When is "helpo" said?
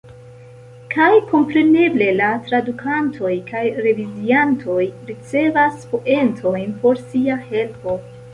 7.53-7.97